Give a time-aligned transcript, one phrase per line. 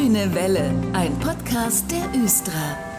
[0.00, 2.89] Grüne Welle, ein Podcast der Östra.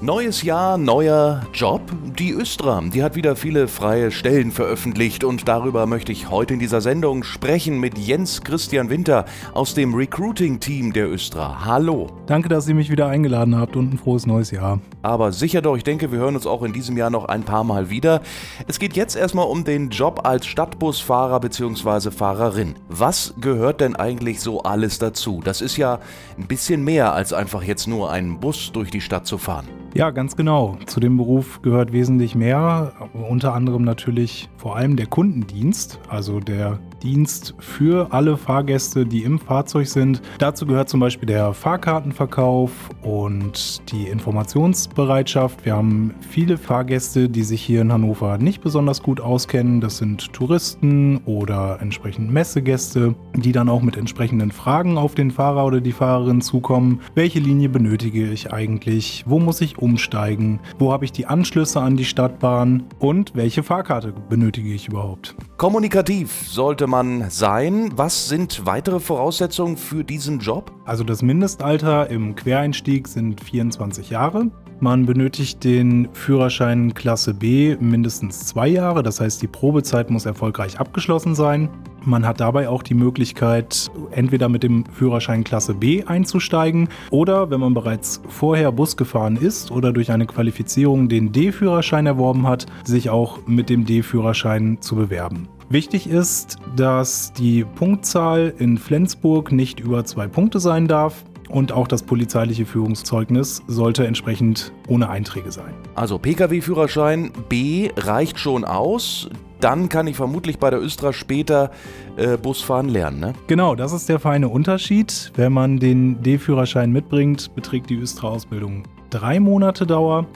[0.00, 1.80] Neues Jahr, neuer Job.
[2.16, 6.60] Die Östra, die hat wieder viele freie Stellen veröffentlicht und darüber möchte ich heute in
[6.60, 9.24] dieser Sendung sprechen mit Jens Christian Winter
[9.54, 11.64] aus dem Recruiting-Team der Östra.
[11.64, 12.06] Hallo.
[12.26, 14.78] Danke, dass ihr mich wieder eingeladen habt und ein frohes neues Jahr.
[15.02, 17.64] Aber sicher doch, ich denke, wir hören uns auch in diesem Jahr noch ein paar
[17.64, 18.22] Mal wieder.
[18.68, 22.12] Es geht jetzt erstmal um den Job als Stadtbusfahrer bzw.
[22.12, 22.76] Fahrerin.
[22.88, 25.40] Was gehört denn eigentlich so alles dazu?
[25.42, 25.98] Das ist ja
[26.38, 29.66] ein bisschen mehr als einfach jetzt nur einen Bus durch die Stadt zu fahren.
[29.94, 30.76] Ja, ganz genau.
[30.86, 36.78] Zu dem Beruf gehört wesentlich mehr, unter anderem natürlich vor allem der Kundendienst, also der
[37.02, 40.20] Dienst für alle Fahrgäste, die im Fahrzeug sind.
[40.38, 42.70] Dazu gehört zum Beispiel der Fahrkartenverkauf
[43.02, 45.64] und die Informationsbereitschaft.
[45.64, 49.80] Wir haben viele Fahrgäste, die sich hier in Hannover nicht besonders gut auskennen.
[49.80, 55.64] Das sind Touristen oder entsprechend Messegäste, die dann auch mit entsprechenden Fragen auf den Fahrer
[55.66, 57.00] oder die Fahrerin zukommen.
[57.14, 59.24] Welche Linie benötige ich eigentlich?
[59.26, 60.60] Wo muss ich umsteigen?
[60.78, 62.84] Wo habe ich die Anschlüsse an die Stadtbahn?
[62.98, 65.36] Und welche Fahrkarte benötige ich überhaupt?
[65.56, 67.92] Kommunikativ sollte man sein.
[67.96, 70.72] Was sind weitere Voraussetzungen für diesen Job?
[70.84, 74.50] Also das Mindestalter im Quereinstieg sind 24 Jahre.
[74.80, 80.78] Man benötigt den Führerschein Klasse B mindestens zwei Jahre, das heißt die Probezeit muss erfolgreich
[80.78, 81.68] abgeschlossen sein.
[82.04, 87.58] Man hat dabei auch die Möglichkeit, entweder mit dem Führerschein Klasse B einzusteigen oder, wenn
[87.58, 93.10] man bereits vorher Bus gefahren ist oder durch eine Qualifizierung den D-Führerschein erworben hat, sich
[93.10, 95.48] auch mit dem D-Führerschein zu bewerben.
[95.70, 101.24] Wichtig ist, dass die Punktzahl in Flensburg nicht über zwei Punkte sein darf.
[101.50, 105.74] Und auch das polizeiliche Führungszeugnis sollte entsprechend ohne Einträge sein.
[105.94, 109.28] Also Pkw-Führerschein B reicht schon aus.
[109.60, 111.70] Dann kann ich vermutlich bei der Östra später
[112.16, 113.32] äh, Busfahren lernen, ne?
[113.46, 115.32] Genau, das ist der feine Unterschied.
[115.36, 120.26] Wenn man den D-Führerschein mitbringt, beträgt die Östra-Ausbildung drei Monate Dauer.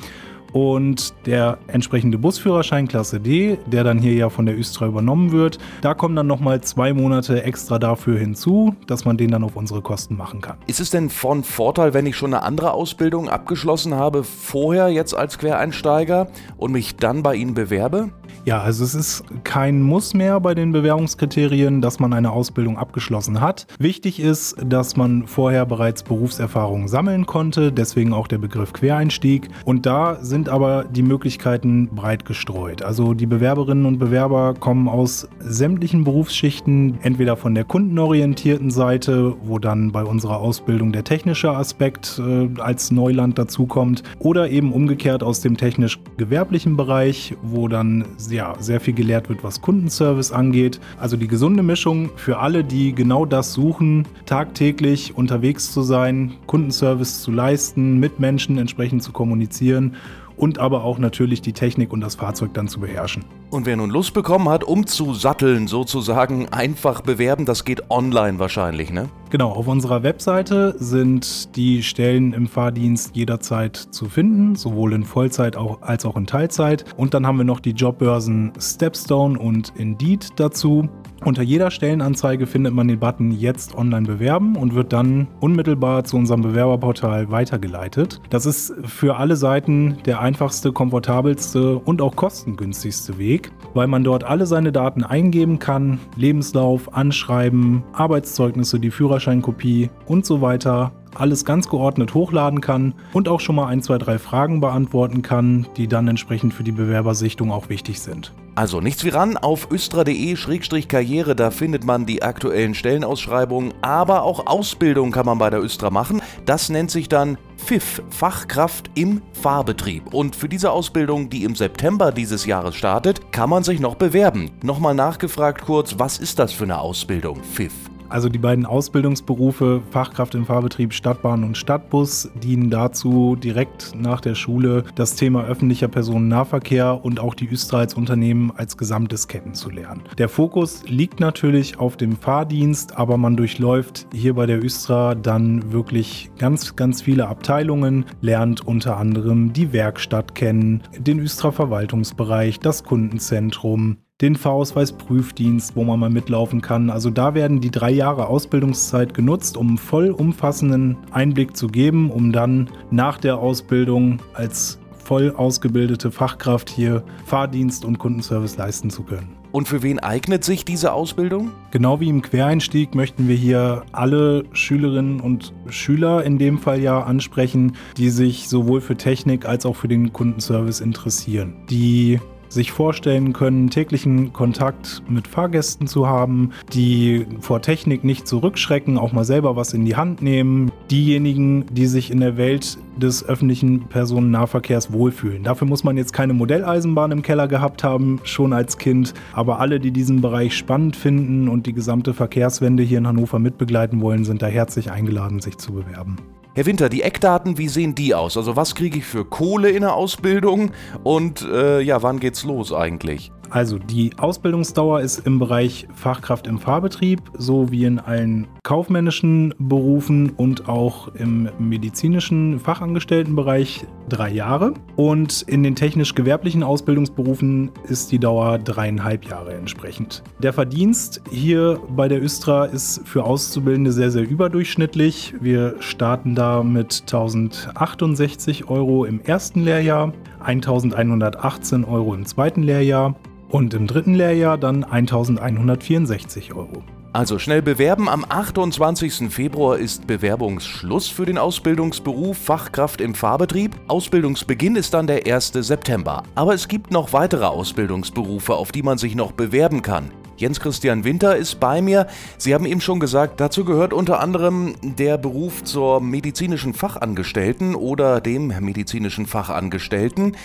[0.52, 5.58] Und der entsprechende Busführerschein Klasse D, der dann hier ja von der Östra übernommen wird,
[5.80, 9.80] da kommen dann nochmal zwei Monate extra dafür hinzu, dass man den dann auf unsere
[9.80, 10.56] Kosten machen kann.
[10.66, 15.14] Ist es denn von Vorteil, wenn ich schon eine andere Ausbildung abgeschlossen habe, vorher jetzt
[15.14, 18.10] als Quereinsteiger und mich dann bei Ihnen bewerbe?
[18.44, 23.41] Ja, also es ist kein Muss mehr bei den Bewerbungskriterien, dass man eine Ausbildung abgeschlossen
[23.41, 23.69] hat.
[23.78, 29.48] Wichtig ist, dass man vorher bereits Berufserfahrung sammeln konnte, deswegen auch der Begriff Quereinstieg.
[29.64, 32.82] Und da sind aber die Möglichkeiten breit gestreut.
[32.82, 39.60] Also die Bewerberinnen und Bewerber kommen aus sämtlichen Berufsschichten, entweder von der kundenorientierten Seite, wo
[39.60, 45.41] dann bei unserer Ausbildung der technische Aspekt äh, als Neuland dazukommt, oder eben umgekehrt aus
[45.42, 50.81] dem technisch-gewerblichen Bereich, wo dann ja, sehr viel gelehrt wird, was Kundenservice angeht.
[50.98, 57.22] Also die gesunde Mischung für alle, die genau das suchen, tagtäglich unterwegs zu sein, Kundenservice
[57.22, 59.97] zu leisten, mit Menschen entsprechend zu kommunizieren
[60.37, 63.25] und aber auch natürlich die Technik und das Fahrzeug dann zu beherrschen.
[63.50, 68.38] Und wer nun Lust bekommen hat, um zu satteln sozusagen, einfach bewerben, das geht online
[68.38, 69.09] wahrscheinlich, ne?
[69.31, 75.56] Genau, auf unserer Webseite sind die Stellen im Fahrdienst jederzeit zu finden, sowohl in Vollzeit
[75.56, 76.84] als auch in Teilzeit.
[76.97, 80.88] Und dann haben wir noch die Jobbörsen Stepstone und Indeed dazu.
[81.25, 86.16] Unter jeder Stellenanzeige findet man den Button Jetzt online bewerben und wird dann unmittelbar zu
[86.16, 88.21] unserem Bewerberportal weitergeleitet.
[88.31, 94.25] Das ist für alle Seiten der einfachste, komfortabelste und auch kostengünstigste Weg, weil man dort
[94.25, 101.69] alle seine Daten eingeben kann, Lebenslauf, Anschreiben, Arbeitszeugnisse, die Führerscheinkopie und so weiter alles ganz
[101.69, 106.09] geordnet hochladen kann und auch schon mal ein, zwei, drei Fragen beantworten kann, die dann
[106.09, 108.33] entsprechend für die Bewerbersichtung auch wichtig sind.
[108.55, 115.11] Also nichts wie ran auf östra.de-karriere, da findet man die aktuellen Stellenausschreibungen, aber auch Ausbildung
[115.11, 116.21] kann man bei der Östra machen.
[116.45, 120.12] Das nennt sich dann FIF, Fachkraft im Fahrbetrieb.
[120.12, 124.50] Und für diese Ausbildung, die im September dieses Jahres startet, kann man sich noch bewerben.
[124.62, 127.73] Nochmal nachgefragt kurz, was ist das für eine Ausbildung, FIF?
[128.12, 134.35] Also die beiden Ausbildungsberufe Fachkraft im Fahrbetrieb Stadtbahn und Stadtbus dienen dazu, direkt nach der
[134.35, 140.03] Schule das Thema öffentlicher Personennahverkehr und auch die als Unternehmen als Gesamtes kennenzulernen.
[140.19, 145.73] Der Fokus liegt natürlich auf dem Fahrdienst, aber man durchläuft hier bei der Östra dann
[145.73, 152.85] wirklich ganz, ganz viele Abteilungen, lernt unter anderem die Werkstatt kennen, den Östra Verwaltungsbereich, das
[152.85, 156.88] Kundenzentrum, den Fahrausweis-Prüfdienst, wo man mal mitlaufen kann.
[156.88, 162.32] Also da werden die drei Jahre Ausbildungszeit genutzt, um einen vollumfassenden Einblick zu geben, um
[162.32, 169.42] dann nach der Ausbildung als voll ausgebildete Fachkraft hier Fahrdienst und Kundenservice leisten zu können.
[169.50, 171.50] Und für wen eignet sich diese Ausbildung?
[171.72, 177.02] Genau wie im Quereinstieg möchten wir hier alle Schülerinnen und Schüler in dem Fall ja
[177.02, 181.52] ansprechen, die sich sowohl für Technik als auch für den Kundenservice interessieren.
[181.69, 182.19] Die
[182.52, 189.12] sich vorstellen können, täglichen Kontakt mit Fahrgästen zu haben, die vor Technik nicht zurückschrecken, auch
[189.12, 190.70] mal selber was in die Hand nehmen.
[190.90, 195.43] Diejenigen, die sich in der Welt des öffentlichen Personennahverkehrs wohlfühlen.
[195.44, 199.81] Dafür muss man jetzt keine Modelleisenbahn im Keller gehabt haben, schon als Kind, aber alle,
[199.81, 204.43] die diesen Bereich spannend finden und die gesamte Verkehrswende hier in Hannover mitbegleiten wollen, sind
[204.43, 206.16] da herzlich eingeladen, sich zu bewerben.
[206.54, 208.37] Herr Winter, die Eckdaten, wie sehen die aus?
[208.37, 210.72] Also was kriege ich für Kohle in der Ausbildung
[211.02, 213.32] und äh, ja, wann geht's los eigentlich?
[213.52, 220.31] Also die Ausbildungsdauer ist im Bereich Fachkraft im Fahrbetrieb, so wie in allen kaufmännischen Berufen
[220.31, 224.72] und auch im medizinischen Fachangestelltenbereich drei Jahre.
[224.96, 230.22] Und in den technisch-gewerblichen Ausbildungsberufen ist die Dauer dreieinhalb Jahre entsprechend.
[230.43, 235.34] Der Verdienst hier bei der Östra ist für Auszubildende sehr, sehr überdurchschnittlich.
[235.43, 243.14] Wir starten da mit 1068 Euro im ersten Lehrjahr, 1118 Euro im zweiten Lehrjahr
[243.52, 246.82] und im dritten Lehrjahr dann 1164 Euro.
[247.12, 248.08] Also schnell bewerben.
[248.08, 249.31] Am 28.
[249.31, 253.76] Februar ist Bewerbungsschluss für den Ausbildungsberuf Fachkraft im Fahrbetrieb.
[253.88, 255.52] Ausbildungsbeginn ist dann der 1.
[255.52, 256.22] September.
[256.34, 260.10] Aber es gibt noch weitere Ausbildungsberufe, auf die man sich noch bewerben kann.
[260.37, 262.06] Jens Christian Winter ist bei mir.
[262.38, 268.20] Sie haben eben schon gesagt, dazu gehört unter anderem der Beruf zur medizinischen Fachangestellten oder
[268.20, 270.37] dem medizinischen Fachangestellten.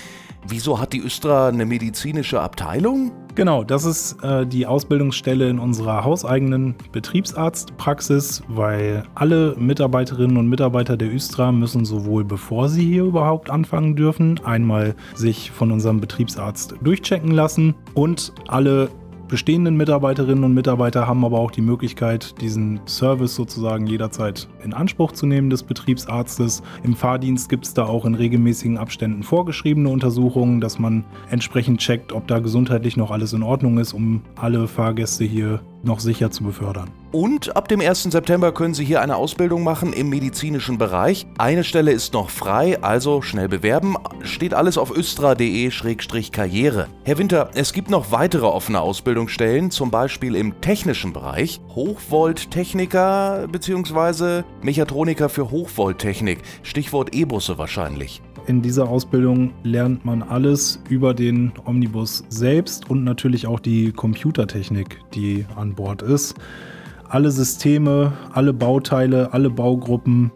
[0.47, 3.11] Wieso hat die Östra eine medizinische Abteilung?
[3.35, 10.95] Genau, das ist äh, die Ausbildungsstelle in unserer hauseigenen Betriebsarztpraxis, weil alle Mitarbeiterinnen und Mitarbeiter
[10.95, 16.75] der Östra müssen sowohl bevor sie hier überhaupt anfangen dürfen, einmal sich von unserem Betriebsarzt
[16.81, 18.89] durchchecken lassen und alle
[19.27, 25.11] bestehenden Mitarbeiterinnen und Mitarbeiter haben aber auch die Möglichkeit, diesen Service sozusagen jederzeit in Anspruch
[25.11, 26.63] zu nehmen des Betriebsarztes.
[26.83, 32.13] Im Fahrdienst gibt es da auch in regelmäßigen Abständen vorgeschriebene Untersuchungen, dass man entsprechend checkt,
[32.13, 36.43] ob da gesundheitlich noch alles in Ordnung ist, um alle Fahrgäste hier noch sicher zu
[36.43, 36.89] befördern.
[37.11, 38.03] Und ab dem 1.
[38.03, 41.25] September können Sie hier eine Ausbildung machen im medizinischen Bereich.
[41.37, 43.95] Eine Stelle ist noch frei, also schnell bewerben.
[44.21, 46.87] Steht alles auf östra.de-karriere.
[47.05, 51.61] Herr Winter, es gibt noch weitere offene Ausbildungsstellen, zum Beispiel im technischen Bereich.
[51.75, 54.43] Hochvolttechniker bzw.
[54.61, 56.39] Mechatroniker für Hochvolttechnik.
[56.63, 58.21] Stichwort E-Busse wahrscheinlich.
[58.47, 65.01] In dieser Ausbildung lernt man alles über den Omnibus selbst und natürlich auch die Computertechnik,
[65.13, 66.33] die an Bord ist.
[67.09, 70.31] Alle Systeme, alle Bauteile, alle Baugruppen,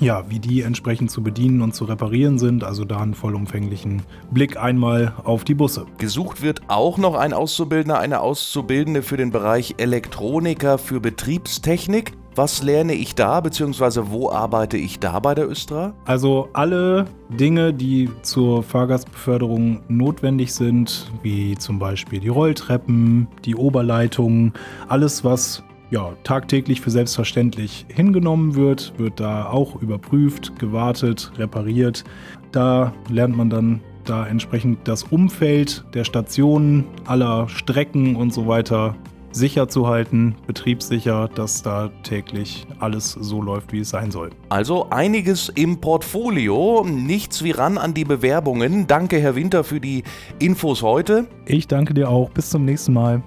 [0.00, 2.64] ja, wie die entsprechend zu bedienen und zu reparieren sind.
[2.64, 5.84] Also da einen vollumfänglichen Blick einmal auf die Busse.
[5.98, 12.14] Gesucht wird auch noch ein Auszubildender, eine Auszubildende für den Bereich Elektroniker für Betriebstechnik.
[12.42, 15.92] Was lerne ich da, beziehungsweise wo arbeite ich da bei der Östra?
[16.06, 24.54] Also alle Dinge, die zur Fahrgastbeförderung notwendig sind, wie zum Beispiel die Rolltreppen, die Oberleitungen,
[24.88, 32.04] alles, was ja, tagtäglich für selbstverständlich hingenommen wird, wird da auch überprüft, gewartet, repariert.
[32.52, 38.96] Da lernt man dann da entsprechend das Umfeld der Stationen, aller Strecken und so weiter
[39.32, 44.30] sicher zu halten, betriebssicher, dass da täglich alles so läuft, wie es sein soll.
[44.48, 48.86] Also einiges im Portfolio, nichts wie ran an die Bewerbungen.
[48.86, 50.04] Danke, Herr Winter, für die
[50.38, 51.26] Infos heute.
[51.46, 52.30] Ich danke dir auch.
[52.30, 53.22] Bis zum nächsten Mal.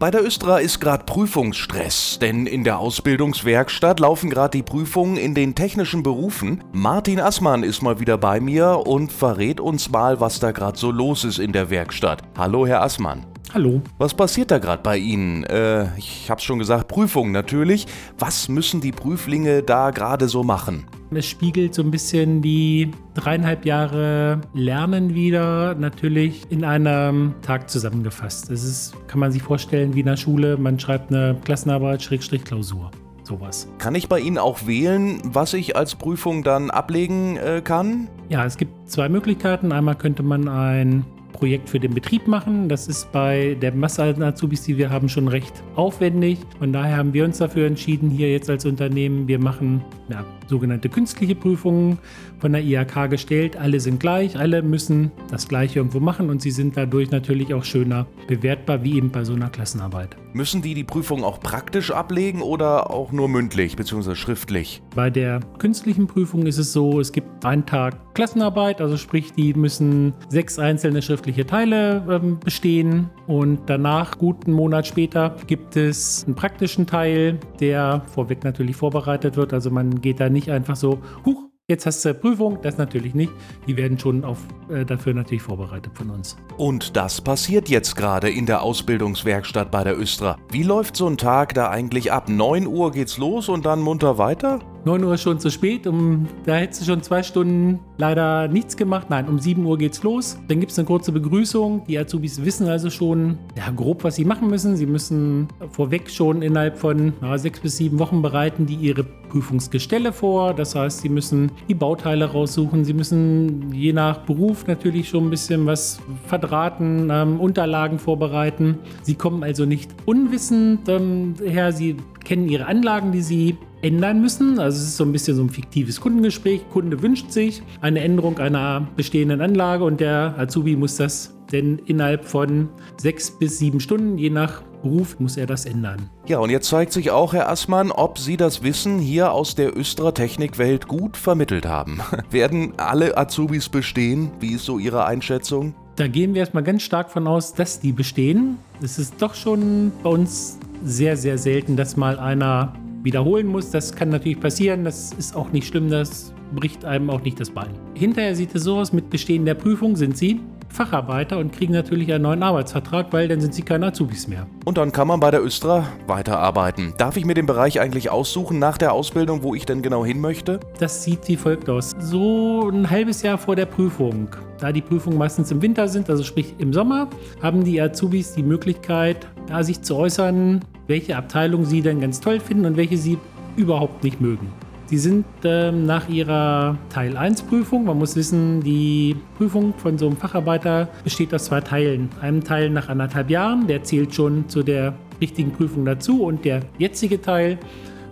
[0.00, 5.34] Bei der Östra ist gerade Prüfungsstress, denn in der Ausbildungswerkstatt laufen gerade die Prüfungen in
[5.34, 6.64] den technischen Berufen.
[6.72, 10.90] Martin Assmann ist mal wieder bei mir und verrät uns mal, was da gerade so
[10.90, 12.22] los ist in der Werkstatt.
[12.34, 13.26] Hallo, Herr Assmann.
[13.52, 13.82] Hallo.
[13.98, 15.42] Was passiert da gerade bei Ihnen?
[15.42, 17.86] Äh, ich hab's schon gesagt, Prüfungen natürlich.
[18.16, 20.86] Was müssen die Prüflinge da gerade so machen?
[21.10, 28.50] Es spiegelt so ein bisschen die dreieinhalb Jahre Lernen wieder, natürlich in einem Tag zusammengefasst.
[28.50, 32.44] Es ist, kann man sich vorstellen, wie in der Schule, man schreibt eine Klassenarbeit, Schrägstrich
[32.44, 32.92] Klausur.
[33.24, 33.68] Sowas.
[33.78, 38.08] Kann ich bei Ihnen auch wählen, was ich als Prüfung dann ablegen äh, kann?
[38.28, 39.72] Ja, es gibt zwei Möglichkeiten.
[39.72, 42.68] Einmal könnte man ein Projekt für den Betrieb machen.
[42.68, 46.38] Das ist bei der Masse an Azubis, die wir haben, schon recht aufwendig.
[46.58, 50.88] Von daher haben wir uns dafür entschieden, hier jetzt als Unternehmen, wir machen ja, sogenannte
[50.88, 51.98] künstliche Prüfungen
[52.38, 53.56] von der IHK gestellt.
[53.56, 57.64] Alle sind gleich, alle müssen das Gleiche irgendwo machen und sie sind dadurch natürlich auch
[57.64, 60.16] schöner bewertbar, wie eben bei so einer Klassenarbeit.
[60.32, 64.14] Müssen die die Prüfung auch praktisch ablegen oder auch nur mündlich bzw.
[64.14, 64.82] schriftlich?
[64.94, 69.54] Bei der künstlichen Prüfung ist es so, es gibt einen Tag Klassenarbeit, also sprich, die
[69.54, 76.34] müssen sechs einzelne schriftliche Teile ähm, bestehen und danach, guten Monat später, gibt es einen
[76.34, 79.54] praktischen Teil, der vorweg natürlich vorbereitet wird.
[79.54, 83.32] Also man geht da nicht einfach so, huch, Jetzt hast du Prüfung, das natürlich nicht.
[83.68, 86.36] Die werden schon auf, äh, dafür natürlich vorbereitet von uns.
[86.56, 90.36] Und das passiert jetzt gerade in der Ausbildungswerkstatt bei der Östra.
[90.50, 92.28] Wie läuft so ein Tag da eigentlich ab?
[92.28, 94.58] 9 Uhr geht's los und dann munter weiter?
[94.84, 99.08] 9 Uhr schon zu spät, um, da hättest du schon zwei Stunden leider nichts gemacht.
[99.10, 100.38] Nein, um 7 Uhr geht's los.
[100.48, 101.84] Dann gibt es eine kurze Begrüßung.
[101.86, 104.76] Die Azubis wissen also schon ja, grob, was sie machen müssen.
[104.76, 110.12] Sie müssen vorweg schon innerhalb von ja, sechs bis sieben Wochen bereiten die ihre Prüfungsgestelle
[110.12, 110.54] vor.
[110.54, 112.84] Das heißt, sie müssen die Bauteile raussuchen.
[112.84, 118.78] Sie müssen je nach Beruf natürlich schon ein bisschen was verdrahten, ähm, Unterlagen vorbereiten.
[119.02, 121.72] Sie kommen also nicht unwissend ähm, her.
[121.72, 121.96] Sie
[122.30, 124.60] kennen ihre Anlagen, die sie ändern müssen.
[124.60, 126.60] Also es ist so ein bisschen so ein fiktives Kundengespräch.
[126.70, 132.24] Kunde wünscht sich eine Änderung einer bestehenden Anlage und der Azubi muss das denn innerhalb
[132.24, 132.68] von
[132.98, 136.08] sechs bis sieben Stunden, je nach Beruf, muss er das ändern.
[136.28, 139.76] Ja, und jetzt zeigt sich auch, Herr Assmann, ob Sie das Wissen hier aus der
[139.76, 142.00] Östra Technikwelt gut vermittelt haben.
[142.30, 144.30] Werden alle Azubis bestehen?
[144.38, 145.74] Wie ist so Ihre Einschätzung?
[145.96, 148.56] Da gehen wir erstmal ganz stark von aus, dass die bestehen.
[148.80, 152.72] Es ist doch schon bei uns sehr, sehr selten, dass mal einer
[153.02, 153.70] wiederholen muss.
[153.70, 157.50] Das kann natürlich passieren, das ist auch nicht schlimm, das bricht einem auch nicht das
[157.50, 157.70] Bein.
[157.94, 162.12] Hinterher sieht es so aus, mit Bestehen der Prüfung sind Sie Facharbeiter und kriegen natürlich
[162.12, 164.46] einen neuen Arbeitsvertrag, weil dann sind sie keine Azubis mehr.
[164.64, 166.94] Und dann kann man bei der Östra weiterarbeiten.
[166.96, 170.20] Darf ich mir den Bereich eigentlich aussuchen nach der Ausbildung, wo ich denn genau hin
[170.20, 170.60] möchte?
[170.78, 171.92] Das sieht wie folgt aus.
[171.98, 176.22] So ein halbes Jahr vor der Prüfung, da die Prüfungen meistens im Winter sind, also
[176.22, 177.08] sprich im Sommer,
[177.42, 182.40] haben die Azubis die Möglichkeit, da sich zu äußern, welche Abteilung sie denn ganz toll
[182.40, 183.18] finden und welche sie
[183.56, 184.48] überhaupt nicht mögen.
[184.86, 190.06] Sie sind ähm, nach ihrer Teil 1 Prüfung, man muss wissen, die Prüfung von so
[190.06, 192.08] einem Facharbeiter besteht aus zwei Teilen.
[192.20, 196.62] Einem Teil nach anderthalb Jahren, der zählt schon zu der richtigen Prüfung dazu und der
[196.78, 197.58] jetzige Teil.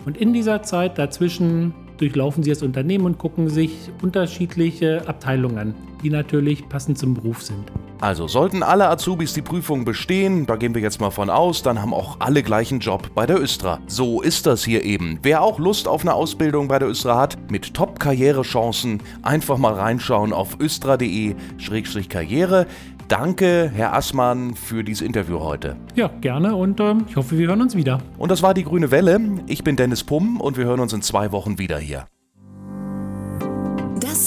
[0.07, 5.75] Und in dieser Zeit dazwischen durchlaufen sie das Unternehmen und gucken sich unterschiedliche Abteilungen an,
[6.05, 7.65] die natürlich passend zum Beruf sind.
[8.01, 11.83] Also sollten alle Azubis die Prüfung bestehen, da gehen wir jetzt mal von aus, dann
[11.83, 13.81] haben auch alle gleichen Job bei der Östra.
[13.89, 15.19] So ist das hier eben.
[15.23, 20.33] Wer auch Lust auf eine Ausbildung bei der Östra hat, mit Top-Karrierechancen, einfach mal reinschauen
[20.33, 22.67] auf östra.de-karriere.
[23.09, 25.75] Danke, Herr Assmann, für dieses Interview heute.
[25.95, 27.99] Ja, gerne und äh, ich hoffe, wir hören uns wieder.
[28.19, 29.19] Und das war die Grüne Welle.
[29.47, 32.07] Ich bin Dennis Pumm und wir hören uns in zwei Wochen wieder hier.